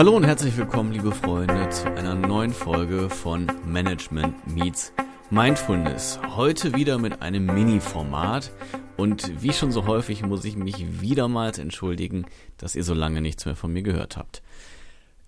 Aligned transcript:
Hallo 0.00 0.16
und 0.16 0.24
herzlich 0.24 0.56
willkommen, 0.56 0.92
liebe 0.92 1.12
Freunde, 1.12 1.68
zu 1.68 1.92
einer 1.92 2.14
neuen 2.14 2.54
Folge 2.54 3.10
von 3.10 3.46
Management 3.66 4.34
Meets 4.46 4.94
Mindfulness. 5.28 6.18
Heute 6.36 6.74
wieder 6.74 6.96
mit 6.96 7.20
einem 7.20 7.44
Mini-Format 7.44 8.50
und 8.96 9.42
wie 9.42 9.52
schon 9.52 9.72
so 9.72 9.86
häufig 9.86 10.24
muss 10.24 10.46
ich 10.46 10.56
mich 10.56 11.02
wiedermals 11.02 11.58
entschuldigen, 11.58 12.24
dass 12.56 12.76
ihr 12.76 12.82
so 12.82 12.94
lange 12.94 13.20
nichts 13.20 13.44
mehr 13.44 13.56
von 13.56 13.74
mir 13.74 13.82
gehört 13.82 14.16
habt. 14.16 14.42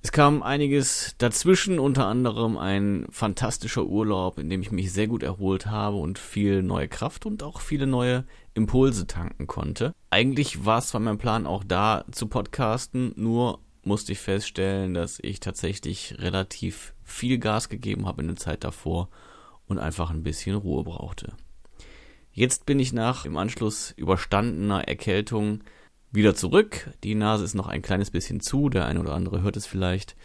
Es 0.00 0.10
kam 0.10 0.42
einiges 0.42 1.16
dazwischen, 1.18 1.78
unter 1.78 2.06
anderem 2.06 2.56
ein 2.56 3.04
fantastischer 3.10 3.84
Urlaub, 3.84 4.38
in 4.38 4.48
dem 4.48 4.62
ich 4.62 4.72
mich 4.72 4.90
sehr 4.90 5.06
gut 5.06 5.22
erholt 5.22 5.66
habe 5.66 5.98
und 5.98 6.18
viel 6.18 6.62
neue 6.62 6.88
Kraft 6.88 7.26
und 7.26 7.42
auch 7.42 7.60
viele 7.60 7.86
neue 7.86 8.24
Impulse 8.54 9.06
tanken 9.06 9.46
konnte. 9.46 9.92
Eigentlich 10.08 10.64
war 10.64 10.78
es 10.78 10.86
zwar 10.86 11.02
mein 11.02 11.18
Plan, 11.18 11.46
auch 11.46 11.62
da 11.62 12.06
zu 12.10 12.26
podcasten, 12.26 13.12
nur 13.16 13.58
musste 13.84 14.12
ich 14.12 14.18
feststellen, 14.18 14.94
dass 14.94 15.18
ich 15.20 15.40
tatsächlich 15.40 16.16
relativ 16.18 16.94
viel 17.02 17.38
Gas 17.38 17.68
gegeben 17.68 18.06
habe 18.06 18.22
in 18.22 18.28
der 18.28 18.36
Zeit 18.36 18.64
davor 18.64 19.08
und 19.66 19.78
einfach 19.78 20.10
ein 20.10 20.22
bisschen 20.22 20.56
Ruhe 20.56 20.84
brauchte. 20.84 21.34
Jetzt 22.32 22.64
bin 22.64 22.80
ich 22.80 22.92
nach 22.92 23.24
im 23.24 23.36
Anschluss 23.36 23.92
überstandener 23.96 24.88
Erkältung 24.88 25.62
wieder 26.10 26.34
zurück. 26.34 26.90
Die 27.04 27.14
Nase 27.14 27.44
ist 27.44 27.54
noch 27.54 27.68
ein 27.68 27.82
kleines 27.82 28.10
bisschen 28.10 28.40
zu, 28.40 28.68
der 28.68 28.86
eine 28.86 29.00
oder 29.00 29.14
andere 29.14 29.42
hört 29.42 29.56
es 29.56 29.66
vielleicht, 29.66 30.16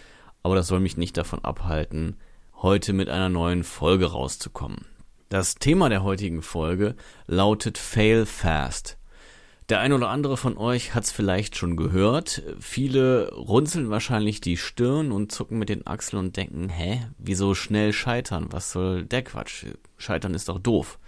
aber 0.44 0.56
das 0.56 0.68
soll 0.68 0.80
mich 0.80 0.98
nicht 0.98 1.18
davon 1.18 1.44
abhalten, 1.44 2.18
heute 2.62 2.94
mit 2.94 3.10
einer 3.10 3.30
neuen 3.30 3.64
Folge 3.64 4.12
rauszukommen. 4.12 4.86
Das 5.30 5.56
Thema 5.56 5.90
der 5.90 6.04
heutigen 6.04 6.42
Folge 6.42 6.96
lautet 7.26 7.78
Fail 7.78 8.26
Fast. 8.26 8.97
Der 9.70 9.82
eine 9.82 9.96
oder 9.96 10.08
andere 10.08 10.38
von 10.38 10.58
euch 10.58 10.96
hat 10.96 11.04
es 11.04 11.12
vielleicht 11.12 11.58
schon 11.58 11.76
gehört. 11.76 12.42
Viele 12.62 13.34
runzeln 13.34 13.90
wahrscheinlich 13.90 14.40
die 14.40 14.56
Stirn 14.56 15.12
und 15.12 15.34
zucken 15.34 15.60
mit 15.60 15.68
den 15.68 15.86
Achseln 15.86 16.20
und 16.20 16.38
denken, 16.38 16.70
hä, 16.70 17.06
wieso 17.18 17.54
schnell 17.54 17.92
scheitern? 17.92 18.48
Was 18.52 18.72
soll 18.72 19.04
der 19.04 19.24
Quatsch? 19.24 19.66
Scheitern 19.98 20.34
ist 20.34 20.48
doch 20.48 20.60
doof. 20.60 21.00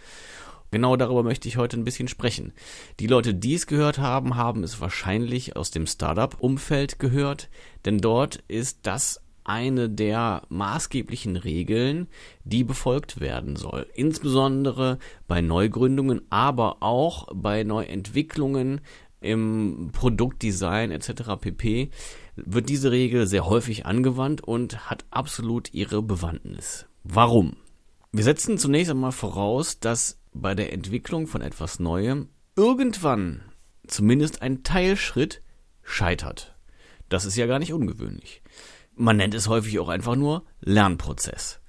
Genau 0.72 0.98
darüber 0.98 1.24
möchte 1.24 1.48
ich 1.48 1.56
heute 1.56 1.78
ein 1.78 1.86
bisschen 1.86 2.10
sprechen. 2.10 2.52
Die 3.00 3.08
Leute, 3.08 3.34
die 3.34 3.56
es 3.56 3.66
gehört 3.66 3.98
haben, 3.98 4.36
haben 4.36 4.64
es 4.64 4.82
wahrscheinlich 4.82 5.56
aus 5.56 5.72
dem 5.72 5.88
Startup-Umfeld 5.88 7.00
gehört, 7.00 7.50
denn 7.86 8.00
dort 8.00 8.44
ist 8.50 8.80
das 8.84 9.22
eine 9.44 9.90
der 9.90 10.44
maßgeblichen 10.50 11.36
Regeln, 11.36 12.08
die 12.44 12.64
befolgt 12.64 13.20
werden 13.20 13.56
soll. 13.56 13.88
Insbesondere 13.94 15.00
bei 15.28 15.42
Neugründungen, 15.42 16.22
aber 16.30 16.78
auch 16.82 17.28
bei 17.34 17.64
Neuentwicklungen 17.64 18.82
im 19.22 19.90
Produktdesign 19.92 20.92
etc. 20.92 21.12
pp. 21.40 21.90
wird 22.36 22.70
diese 22.70 22.92
Regel 22.92 23.28
sehr 23.28 23.46
häufig 23.46 23.86
angewandt 23.86 24.42
und 24.42 24.90
hat 24.90 25.06
absolut 25.12 25.74
ihre 25.74 26.02
Bewandtnis. 26.02 26.86
Warum? 27.04 27.58
Wir 28.12 28.24
setzen 28.24 28.58
zunächst 28.58 28.92
einmal 28.92 29.12
voraus, 29.12 29.80
dass 29.80 30.20
bei 30.34 30.56
der 30.56 30.74
Entwicklung 30.74 31.28
von 31.28 31.42
etwas 31.42 31.80
Neuem 31.80 32.30
irgendwann 32.56 33.42
zumindest 33.88 34.42
ein 34.42 34.64
Teilschritt 34.64 35.42
scheitert. 35.84 36.56
Das 37.10 37.26
ist 37.26 37.36
ja 37.36 37.48
gar 37.48 37.60
nicht 37.60 37.74
ungewöhnlich. 37.74 38.42
Man 39.00 39.16
nennt 39.16 39.34
es 39.34 39.48
häufig 39.48 39.80
auch 39.80 39.88
einfach 39.88 40.18
nur 40.18 40.44
Lernprozess. 40.60 41.62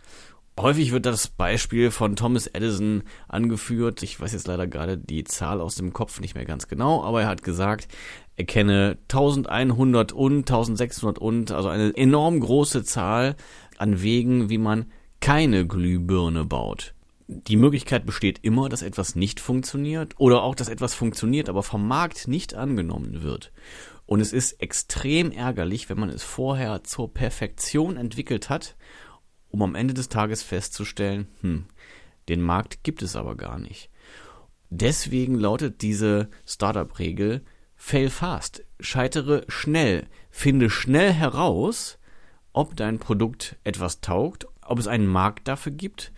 Häufig 0.59 0.91
wird 0.91 1.07
das 1.07 1.29
Beispiel 1.29 1.93
von 1.93 2.17
Thomas 2.17 2.49
Edison 2.49 3.05
angeführt. 3.29 4.03
Ich 4.03 4.21
weiß 4.21 4.33
jetzt 4.33 4.49
leider 4.49 4.67
gerade 4.67 4.99
die 4.99 5.23
Zahl 5.23 5.61
aus 5.61 5.77
dem 5.77 5.93
Kopf 5.93 6.19
nicht 6.19 6.35
mehr 6.35 6.45
ganz 6.45 6.67
genau, 6.67 7.05
aber 7.05 7.23
er 7.23 7.29
hat 7.29 7.45
gesagt, 7.45 7.87
er 8.35 8.47
kenne 8.47 8.99
1100 9.05 10.13
und 10.13 10.39
1600 10.39 11.21
und, 11.21 11.53
also 11.53 11.69
eine 11.69 11.97
enorm 11.97 12.41
große 12.41 12.83
Zahl 12.83 13.37
an 13.79 14.03
Wegen, 14.03 14.51
wie 14.51 14.59
man 14.59 14.87
keine 15.21 15.69
Glühbirne 15.69 16.45
baut 16.45 16.95
die 17.31 17.57
Möglichkeit 17.57 18.07
besteht 18.07 18.41
immer, 18.43 18.69
dass 18.69 18.83
etwas 18.83 19.15
nicht 19.15 19.39
funktioniert 19.39 20.15
oder 20.19 20.43
auch, 20.43 20.57
dass 20.57 20.69
etwas 20.69 20.95
funktioniert, 20.95 21.49
aber 21.49 21.63
vom 21.63 21.87
Markt 21.87 22.27
nicht 22.27 22.55
angenommen 22.55 23.23
wird. 23.23 23.53
Und 24.11 24.19
es 24.19 24.33
ist 24.33 24.61
extrem 24.61 25.31
ärgerlich, 25.31 25.89
wenn 25.89 26.01
man 26.01 26.09
es 26.11 26.25
vorher 26.25 26.83
zur 26.83 27.15
Perfektion 27.15 27.97
entwickelt 27.97 28.51
hat, 28.51 28.75
um 29.51 29.63
am 29.63 29.77
Ende 29.77 29.95
des 29.95 30.09
Tages 30.09 30.43
festzustellen, 30.43 31.29
hm, 31.43 31.67
den 32.29 32.43
Markt 32.43 32.83
gibt 32.83 33.03
es 33.03 33.15
aber 33.15 33.37
gar 33.37 33.61
nicht. 33.61 33.89
Deswegen 34.69 35.37
lautet 35.37 35.81
diese 35.81 36.29
Startup-Regel, 36.45 37.45
fail 37.77 38.11
fast, 38.11 38.65
scheitere 38.81 39.45
schnell, 39.47 40.09
finde 40.29 40.71
schnell 40.71 41.13
heraus, 41.13 42.01
ob 42.53 42.75
dein 42.75 42.99
Produkt 42.99 43.61
etwas 43.63 44.01
taugt, 44.01 44.49
ob 44.61 44.81
es 44.81 44.89
einen 44.89 45.07
Markt 45.07 45.47
dafür 45.47 45.71
gibt 45.71 46.11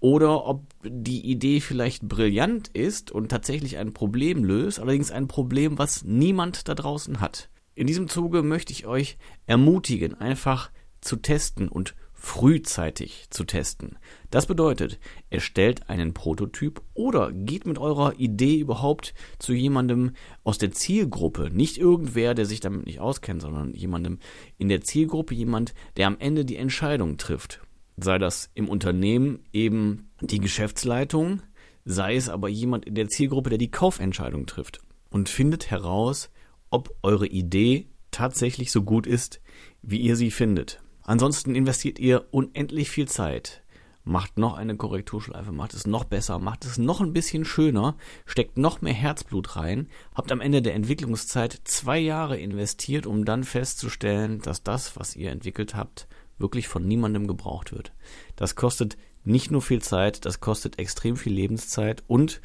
oder 0.00 0.46
ob 0.46 0.64
die 0.84 1.30
Idee 1.30 1.60
vielleicht 1.60 2.02
brillant 2.02 2.68
ist 2.68 3.10
und 3.10 3.28
tatsächlich 3.28 3.78
ein 3.78 3.92
Problem 3.92 4.44
löst, 4.44 4.78
allerdings 4.78 5.10
ein 5.10 5.28
Problem, 5.28 5.78
was 5.78 6.04
niemand 6.04 6.68
da 6.68 6.74
draußen 6.74 7.20
hat. 7.20 7.48
In 7.74 7.86
diesem 7.86 8.08
Zuge 8.08 8.42
möchte 8.42 8.72
ich 8.72 8.86
euch 8.86 9.18
ermutigen, 9.46 10.14
einfach 10.14 10.70
zu 11.00 11.16
testen 11.16 11.68
und 11.68 11.94
frühzeitig 12.12 13.26
zu 13.30 13.44
testen. 13.44 13.98
Das 14.30 14.46
bedeutet, 14.46 14.98
erstellt 15.28 15.88
einen 15.88 16.14
Prototyp 16.14 16.82
oder 16.94 17.30
geht 17.30 17.66
mit 17.66 17.78
eurer 17.78 18.18
Idee 18.18 18.58
überhaupt 18.58 19.14
zu 19.38 19.52
jemandem 19.52 20.12
aus 20.42 20.58
der 20.58 20.72
Zielgruppe, 20.72 21.50
nicht 21.50 21.76
irgendwer, 21.76 22.34
der 22.34 22.46
sich 22.46 22.60
damit 22.60 22.86
nicht 22.86 23.00
auskennt, 23.00 23.42
sondern 23.42 23.74
jemandem 23.74 24.18
in 24.56 24.68
der 24.68 24.80
Zielgruppe, 24.80 25.34
jemand, 25.34 25.74
der 25.96 26.06
am 26.06 26.16
Ende 26.18 26.44
die 26.44 26.56
Entscheidung 26.56 27.18
trifft 27.18 27.60
sei 27.96 28.18
das 28.18 28.50
im 28.54 28.68
Unternehmen 28.68 29.40
eben 29.52 30.10
die 30.20 30.40
Geschäftsleitung, 30.40 31.42
sei 31.84 32.16
es 32.16 32.28
aber 32.28 32.48
jemand 32.48 32.84
in 32.84 32.94
der 32.94 33.08
Zielgruppe, 33.08 33.50
der 33.50 33.58
die 33.58 33.70
Kaufentscheidung 33.70 34.46
trifft 34.46 34.80
und 35.10 35.28
findet 35.28 35.70
heraus, 35.70 36.30
ob 36.70 36.94
eure 37.02 37.26
Idee 37.26 37.86
tatsächlich 38.10 38.70
so 38.70 38.82
gut 38.82 39.06
ist, 39.06 39.40
wie 39.82 39.98
ihr 39.98 40.16
sie 40.16 40.30
findet. 40.30 40.80
Ansonsten 41.02 41.54
investiert 41.54 41.98
ihr 41.98 42.26
unendlich 42.32 42.90
viel 42.90 43.06
Zeit, 43.06 43.62
macht 44.02 44.38
noch 44.38 44.54
eine 44.54 44.76
Korrekturschleife, 44.76 45.52
macht 45.52 45.74
es 45.74 45.86
noch 45.86 46.04
besser, 46.04 46.38
macht 46.38 46.64
es 46.64 46.78
noch 46.78 47.00
ein 47.00 47.12
bisschen 47.12 47.44
schöner, 47.44 47.96
steckt 48.24 48.58
noch 48.58 48.80
mehr 48.80 48.92
Herzblut 48.92 49.56
rein, 49.56 49.88
habt 50.14 50.32
am 50.32 50.40
Ende 50.40 50.62
der 50.62 50.74
Entwicklungszeit 50.74 51.60
zwei 51.64 51.98
Jahre 51.98 52.38
investiert, 52.38 53.06
um 53.06 53.24
dann 53.24 53.44
festzustellen, 53.44 54.40
dass 54.40 54.62
das, 54.62 54.96
was 54.96 55.14
ihr 55.14 55.30
entwickelt 55.30 55.74
habt, 55.74 56.08
wirklich 56.38 56.68
von 56.68 56.86
niemandem 56.86 57.26
gebraucht 57.26 57.72
wird. 57.72 57.92
Das 58.36 58.54
kostet 58.54 58.96
nicht 59.24 59.50
nur 59.50 59.62
viel 59.62 59.82
Zeit, 59.82 60.24
das 60.24 60.40
kostet 60.40 60.78
extrem 60.78 61.16
viel 61.16 61.32
Lebenszeit 61.32 62.04
und 62.06 62.40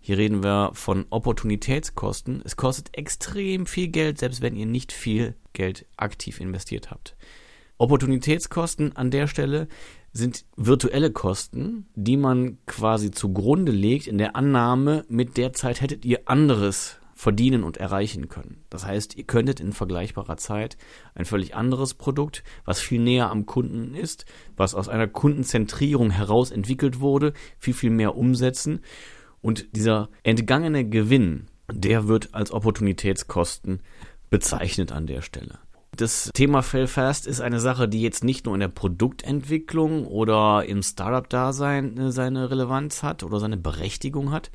hier 0.00 0.18
reden 0.18 0.44
wir 0.44 0.70
von 0.74 1.06
Opportunitätskosten. 1.10 2.40
Es 2.44 2.56
kostet 2.56 2.96
extrem 2.96 3.66
viel 3.66 3.88
Geld, 3.88 4.18
selbst 4.18 4.40
wenn 4.40 4.54
ihr 4.54 4.66
nicht 4.66 4.92
viel 4.92 5.34
Geld 5.52 5.86
aktiv 5.96 6.40
investiert 6.40 6.92
habt. 6.92 7.16
Opportunitätskosten 7.78 8.96
an 8.96 9.10
der 9.10 9.26
Stelle 9.26 9.66
sind 10.12 10.44
virtuelle 10.56 11.10
Kosten, 11.10 11.86
die 11.94 12.16
man 12.16 12.58
quasi 12.66 13.10
zugrunde 13.10 13.72
legt 13.72 14.06
in 14.06 14.18
der 14.18 14.36
Annahme, 14.36 15.04
mit 15.08 15.36
der 15.36 15.52
Zeit 15.52 15.80
hättet 15.80 16.04
ihr 16.04 16.20
anderes 16.26 16.98
verdienen 17.16 17.64
und 17.64 17.78
erreichen 17.78 18.28
können. 18.28 18.62
Das 18.68 18.84
heißt, 18.86 19.16
ihr 19.16 19.24
könntet 19.24 19.58
in 19.58 19.72
vergleichbarer 19.72 20.36
Zeit 20.36 20.76
ein 21.14 21.24
völlig 21.24 21.56
anderes 21.56 21.94
Produkt, 21.94 22.44
was 22.66 22.78
viel 22.78 23.00
näher 23.00 23.30
am 23.30 23.46
Kunden 23.46 23.94
ist, 23.94 24.26
was 24.56 24.74
aus 24.74 24.88
einer 24.88 25.08
Kundenzentrierung 25.08 26.10
heraus 26.10 26.50
entwickelt 26.50 27.00
wurde, 27.00 27.32
viel, 27.58 27.74
viel 27.74 27.90
mehr 27.90 28.16
umsetzen. 28.16 28.80
Und 29.40 29.74
dieser 29.74 30.10
entgangene 30.24 30.86
Gewinn, 30.86 31.46
der 31.72 32.06
wird 32.06 32.34
als 32.34 32.52
Opportunitätskosten 32.52 33.80
bezeichnet 34.28 34.92
an 34.92 35.06
der 35.06 35.22
Stelle. 35.22 35.58
Das 35.96 36.30
Thema 36.34 36.62
Failfast 36.62 37.26
ist 37.26 37.40
eine 37.40 37.60
Sache, 37.60 37.88
die 37.88 38.02
jetzt 38.02 38.22
nicht 38.24 38.44
nur 38.44 38.54
in 38.54 38.60
der 38.60 38.68
Produktentwicklung 38.68 40.06
oder 40.06 40.66
im 40.66 40.82
Startup-Dasein 40.82 42.12
seine 42.12 42.50
Relevanz 42.50 43.02
hat 43.02 43.22
oder 43.22 43.40
seine 43.40 43.56
Berechtigung 43.56 44.32
hat, 44.32 44.50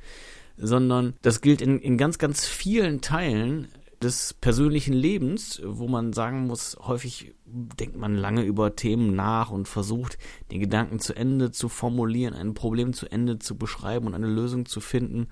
sondern 0.61 1.15
das 1.21 1.41
gilt 1.41 1.61
in, 1.61 1.79
in 1.79 1.97
ganz, 1.97 2.17
ganz 2.17 2.45
vielen 2.45 3.01
Teilen 3.01 3.67
des 4.01 4.33
persönlichen 4.33 4.93
Lebens, 4.93 5.61
wo 5.63 5.87
man 5.87 6.13
sagen 6.13 6.47
muss, 6.47 6.77
häufig 6.79 7.33
denkt 7.45 7.97
man 7.97 8.15
lange 8.15 8.43
über 8.43 8.75
Themen 8.75 9.15
nach 9.15 9.51
und 9.51 9.67
versucht, 9.67 10.17
den 10.51 10.59
Gedanken 10.59 10.99
zu 10.99 11.13
Ende 11.13 11.51
zu 11.51 11.69
formulieren, 11.69 12.33
ein 12.33 12.53
Problem 12.53 12.93
zu 12.93 13.11
Ende 13.11 13.37
zu 13.39 13.57
beschreiben 13.57 14.07
und 14.07 14.15
eine 14.15 14.27
Lösung 14.27 14.65
zu 14.65 14.79
finden, 14.79 15.27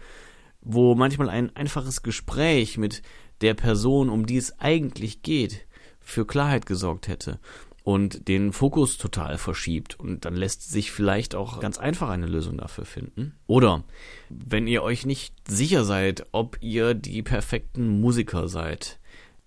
wo 0.62 0.94
manchmal 0.94 1.30
ein 1.30 1.56
einfaches 1.56 2.04
Gespräch 2.04 2.78
mit 2.78 3.02
der 3.42 3.54
Person, 3.54 4.10
um 4.10 4.26
die 4.26 4.38
es 4.38 4.60
eigentlich 4.60 5.24
geht, 5.24 5.66
für 6.00 6.26
Klarheit 6.26 6.66
gesorgt 6.66 7.08
hätte 7.08 7.40
und 7.84 8.28
den 8.28 8.54
Fokus 8.54 8.98
total 8.98 9.38
verschiebt 9.38 10.00
und 10.00 10.26
dann 10.26 10.36
lässt 10.36 10.70
sich 10.70 10.92
vielleicht 10.92 11.36
auch 11.36 11.60
ganz 11.60 11.78
einfach 11.78 12.10
eine 12.10 12.28
Lösung 12.28 12.58
dafür 12.58 12.86
finden. 12.86 13.36
Oder 13.48 13.84
wenn 14.30 14.68
ihr 14.68 14.84
euch 14.84 15.06
nicht 15.06 15.34
sicher 15.48 15.84
seid, 15.84 16.26
ob 16.32 16.58
ihr 16.62 16.94
die 16.94 17.22
perfekten 17.24 18.00
Musiker 18.00 18.48
seid, 18.48 19.00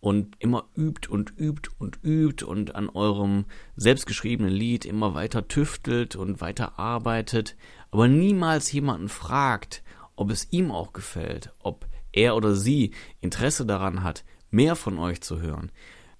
und 0.03 0.35
immer 0.41 0.65
übt 0.75 1.09
und 1.09 1.33
übt 1.39 1.71
und 1.79 2.01
übt 2.03 2.45
und 2.45 2.75
an 2.75 2.89
eurem 2.89 3.45
selbstgeschriebenen 3.77 4.53
Lied 4.53 4.85
immer 4.85 5.15
weiter 5.15 5.47
tüftelt 5.47 6.17
und 6.17 6.41
weiter 6.41 6.77
arbeitet, 6.77 7.57
aber 7.93 8.09
niemals 8.09 8.73
jemanden 8.73 9.09
fragt, 9.09 9.85
ob 10.17 10.33
es 10.33 10.49
ihm 10.51 10.73
auch 10.73 10.93
gefällt, 10.93 11.53
ob 11.61 11.87
er 12.11 12.35
oder 12.35 12.57
sie 12.57 12.91
Interesse 13.21 13.65
daran 13.65 14.03
hat, 14.03 14.25
mehr 14.51 14.75
von 14.75 14.99
euch 14.99 15.21
zu 15.21 15.41
hören, 15.41 15.71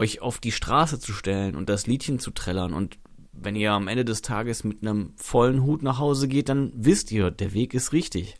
euch 0.03 0.21
auf 0.21 0.39
die 0.39 0.53
Straße 0.53 0.99
zu 0.99 1.13
stellen 1.13 1.55
und 1.55 1.69
das 1.69 1.87
Liedchen 1.87 2.19
zu 2.19 2.33
trällern 2.33 2.75
und 2.75 2.99
wenn 3.33 3.57
ihr 3.57 3.73
am 3.73 3.89
Ende 3.89 4.05
des 4.05 4.21
Tages 4.21 4.63
mit 4.63 4.83
einem 4.83 5.15
vollen 5.17 5.63
Hut 5.63 5.83
nach 5.83 5.99
Hause 5.99 6.29
geht, 6.29 6.49
dann 6.49 6.73
wisst 6.75 7.11
ihr, 7.13 7.31
der 7.31 7.55
Weg 7.55 7.73
ist 7.73 7.93
richtig. 7.93 8.37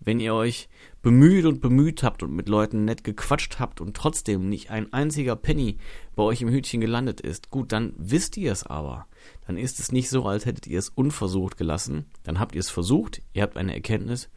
Wenn 0.00 0.20
ihr 0.20 0.32
euch 0.32 0.68
bemüht 1.02 1.44
und 1.44 1.60
bemüht 1.60 2.02
habt 2.02 2.22
und 2.22 2.32
mit 2.32 2.48
Leuten 2.48 2.84
nett 2.84 3.02
gequatscht 3.02 3.58
habt 3.58 3.80
und 3.80 3.96
trotzdem 3.96 4.48
nicht 4.48 4.70
ein 4.70 4.92
einziger 4.92 5.34
Penny 5.34 5.78
bei 6.14 6.22
euch 6.22 6.40
im 6.40 6.50
Hütchen 6.50 6.80
gelandet 6.80 7.20
ist, 7.20 7.50
gut, 7.50 7.72
dann 7.72 7.94
wisst 7.98 8.36
ihr 8.36 8.52
es 8.52 8.64
aber. 8.64 9.06
Dann 9.46 9.56
ist 9.56 9.80
es 9.80 9.90
nicht 9.90 10.08
so, 10.08 10.24
als 10.24 10.46
hättet 10.46 10.66
ihr 10.68 10.78
es 10.78 10.88
unversucht 10.88 11.56
gelassen. 11.56 12.06
Dann 12.22 12.38
habt 12.38 12.54
ihr 12.54 12.60
es 12.60 12.70
versucht, 12.70 13.22
ihr 13.32 13.42
habt 13.42 13.56
eine 13.56 13.74
Erkenntnis 13.74 14.30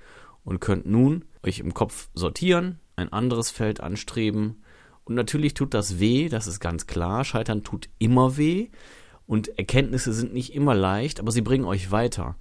und 0.44 0.62
könnt 0.62 0.88
nun 0.88 1.25
euch 1.44 1.59
im 1.59 1.74
Kopf 1.74 2.09
sortieren, 2.15 2.79
ein 2.95 3.13
anderes 3.13 3.51
Feld 3.51 3.81
anstreben. 3.81 4.63
Und 5.03 5.15
natürlich 5.15 5.53
tut 5.53 5.74
das 5.74 6.00
weh, 6.00 6.30
das 6.30 6.48
ist 6.48 6.59
ganz 6.59 6.88
klar. 6.88 7.24
Scheitern 7.24 7.63
tut 7.63 7.89
immer 7.98 8.38
weh. 8.38 8.69
Und 9.25 9.57
Erkenntnisse 9.57 10.13
sind 10.13 10.33
nicht 10.33 10.53
immer 10.53 10.75
leicht, 10.75 11.19
aber 11.19 11.31
sie 11.31 11.42
bringen 11.42 11.65
euch 11.65 11.92
weiter. 11.92 12.36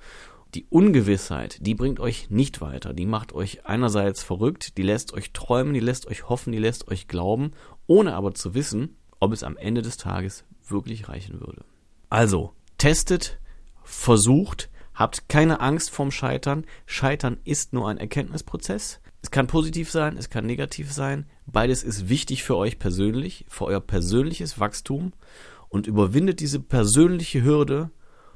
Die 0.54 0.66
Ungewissheit, 0.68 1.64
die 1.64 1.76
bringt 1.76 2.00
euch 2.00 2.28
nicht 2.30 2.60
weiter. 2.60 2.92
Die 2.92 3.06
macht 3.06 3.32
euch 3.32 3.66
einerseits 3.66 4.22
verrückt, 4.24 4.76
die 4.76 4.82
lässt 4.82 5.14
euch 5.14 5.32
träumen, 5.32 5.72
die 5.72 5.80
lässt 5.80 6.08
euch 6.08 6.28
hoffen, 6.28 6.52
die 6.52 6.58
lässt 6.58 6.88
euch 6.88 7.06
glauben, 7.06 7.52
ohne 7.86 8.14
aber 8.14 8.34
zu 8.34 8.54
wissen, 8.54 8.96
ob 9.20 9.32
es 9.32 9.44
am 9.44 9.56
Ende 9.56 9.82
des 9.82 9.96
Tages 9.96 10.44
wirklich 10.66 11.08
reichen 11.08 11.40
würde. 11.40 11.64
Also, 12.08 12.52
testet, 12.78 13.38
versucht, 13.84 14.70
habt 14.94 15.28
keine 15.28 15.60
Angst 15.60 15.90
vorm 15.90 16.10
Scheitern. 16.10 16.64
Scheitern 16.86 17.38
ist 17.44 17.72
nur 17.72 17.88
ein 17.88 17.98
Erkenntnisprozess. 17.98 19.00
Es 19.22 19.30
kann 19.30 19.46
positiv 19.46 19.90
sein, 19.90 20.16
es 20.16 20.30
kann 20.30 20.46
negativ 20.46 20.92
sein. 20.92 21.26
Beides 21.46 21.82
ist 21.82 22.08
wichtig 22.08 22.42
für 22.42 22.56
euch 22.56 22.78
persönlich, 22.78 23.44
für 23.48 23.66
euer 23.66 23.80
persönliches 23.80 24.58
Wachstum 24.58 25.12
und 25.68 25.86
überwindet 25.86 26.40
diese 26.40 26.60
persönliche 26.60 27.42
Hürde 27.42 27.90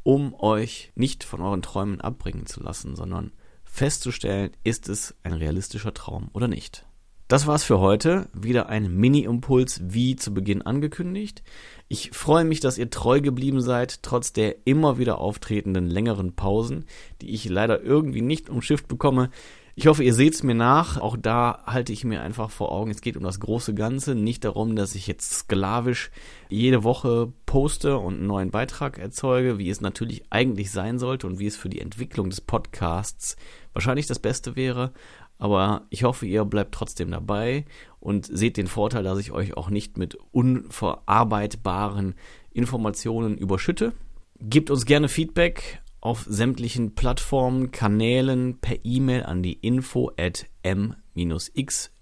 um 0.05 0.35
euch 0.35 0.93
nicht 0.95 1.25
von 1.25 1.41
euren 1.41 1.63
Träumen 1.63 2.01
abbringen 2.01 2.47
zu 2.47 2.63
lassen, 2.63 2.95
sondern 2.95 3.33
festzustellen, 3.65 4.53
ist 4.63 4.89
es 4.89 5.17
ein 5.25 5.33
realistischer 5.33 5.93
Traum 5.93 6.31
oder 6.33 6.47
nicht. 6.47 6.87
Das 7.27 7.47
war's 7.47 7.65
für 7.65 7.81
heute. 7.81 8.29
Wieder 8.35 8.69
ein 8.69 8.95
Mini-Impuls, 8.97 9.81
wie 9.83 10.15
zu 10.15 10.35
Beginn 10.35 10.61
angekündigt. 10.61 11.43
Ich 11.89 12.11
freue 12.11 12.45
mich, 12.45 12.61
dass 12.61 12.77
ihr 12.77 12.91
treu 12.91 13.23
geblieben 13.23 13.63
seid, 13.63 14.03
trotz 14.03 14.35
der 14.35 14.67
immer 14.67 14.99
wieder 14.99 15.19
auftretenden 15.19 15.89
längeren 15.89 16.35
Pausen, 16.35 16.85
die 17.23 17.31
ich 17.31 17.49
leider 17.49 17.83
irgendwie 17.83 18.21
nicht 18.21 18.51
umschifft 18.51 18.89
bekomme. 18.89 19.31
Ich 19.75 19.87
hoffe, 19.87 20.05
ihr 20.05 20.15
seht 20.15 20.35
es 20.35 20.43
mir 20.43 20.55
nach. 20.55 21.01
Auch 21.01 21.17
da 21.17 21.65
halte 21.67 21.95
ich 21.95 22.05
mir 22.05 22.21
einfach 22.21 22.51
vor 22.51 22.71
Augen, 22.71 22.91
es 22.91 23.01
geht 23.01 23.17
um 23.17 23.25
das 23.25 23.41
große 23.41 23.75
Ganze, 23.75 24.15
nicht 24.15 24.45
darum, 24.45 24.77
dass 24.77 24.95
ich 24.95 25.07
jetzt 25.07 25.33
sklavisch 25.33 26.11
jede 26.49 26.85
Woche 26.85 27.33
poste 27.47 27.97
und 27.97 28.15
einen 28.15 28.27
neuen 28.27 28.51
Beitrag 28.51 28.99
erzeuge, 28.99 29.59
wie 29.59 29.71
es 29.71 29.81
natürlich 29.81 30.25
eigentlich 30.31 30.71
sein 30.71 30.99
sollte 30.99 31.27
und 31.27 31.39
wie 31.39 31.47
es 31.47 31.57
für 31.57 31.71
die 31.71 31.81
Entwicklung 31.81 32.29
des 32.29 32.43
Podcasts 32.43 33.37
wahrscheinlich 33.73 34.07
das 34.07 34.21
Beste 34.21 34.55
wäre. 34.55 34.93
Aber 35.39 35.87
ich 35.91 36.05
hoffe, 36.05 36.27
ihr 36.27 36.45
bleibt 36.45 36.75
trotzdem 36.75 37.11
dabei 37.11 37.65
und 38.01 38.27
seht 38.27 38.57
den 38.57 38.67
Vorteil, 38.67 39.03
dass 39.03 39.19
ich 39.19 39.33
euch 39.33 39.57
auch 39.57 39.71
nicht 39.71 39.99
mit 39.99 40.17
unverarbeitbaren 40.33 42.15
Informationen 42.53 43.37
überschütte. 43.37 43.93
Gebt 44.41 44.71
uns 44.71 44.87
gerne 44.87 45.09
Feedback 45.09 45.81
auf 46.01 46.25
sämtlichen 46.29 46.95
Plattformen, 46.95 47.71
Kanälen 47.73 48.59
per 48.59 48.77
E-Mail 48.85 49.25
an 49.25 49.43
die 49.43 49.55
info 49.55 50.13
at 50.19 50.47
m-x-m.net. 50.63 51.97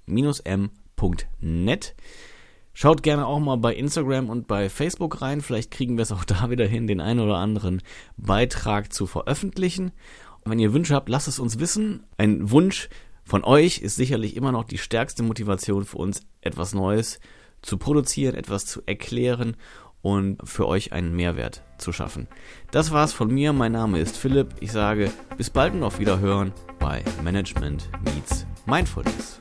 Schaut 2.74 3.02
gerne 3.02 3.26
auch 3.26 3.38
mal 3.38 3.56
bei 3.56 3.74
Instagram 3.74 4.30
und 4.30 4.48
bei 4.48 4.70
Facebook 4.70 5.20
rein. 5.20 5.40
Vielleicht 5.40 5.70
kriegen 5.70 5.96
wir 5.96 6.02
es 6.02 6.12
auch 6.12 6.24
da 6.26 6.50
wieder 6.50 6.66
hin, 6.66 6.86
den 6.86 7.00
einen 7.00 7.20
oder 7.20 7.36
anderen 7.36 7.82
Beitrag 8.16 8.92
zu 8.92 9.06
veröffentlichen. 9.06 9.92
Und 10.44 10.50
wenn 10.50 10.58
ihr 10.58 10.72
Wünsche 10.72 10.94
habt, 10.94 11.08
lasst 11.08 11.28
es 11.28 11.38
uns 11.38 11.58
wissen. 11.58 12.04
Ein 12.16 12.50
Wunsch 12.50 12.88
von 13.24 13.44
euch 13.44 13.78
ist 13.78 13.96
sicherlich 13.96 14.36
immer 14.36 14.52
noch 14.52 14.64
die 14.64 14.78
stärkste 14.78 15.22
Motivation 15.22 15.84
für 15.84 15.98
uns, 15.98 16.22
etwas 16.40 16.74
Neues 16.74 17.20
zu 17.62 17.78
produzieren, 17.78 18.34
etwas 18.34 18.66
zu 18.66 18.82
erklären 18.86 19.56
und 20.02 20.38
für 20.44 20.66
euch 20.66 20.92
einen 20.92 21.14
Mehrwert 21.14 21.62
zu 21.78 21.92
schaffen. 21.92 22.26
Das 22.72 22.90
war's 22.90 23.12
von 23.12 23.32
mir. 23.32 23.52
Mein 23.52 23.72
Name 23.72 24.00
ist 24.00 24.16
Philipp. 24.16 24.48
Ich 24.60 24.72
sage 24.72 25.10
bis 25.36 25.48
bald 25.48 25.74
und 25.74 25.84
auf 25.84 26.00
Wiederhören 26.00 26.52
bei 26.78 27.04
Management 27.22 27.88
Meets 28.04 28.46
Mindfulness. 28.66 29.40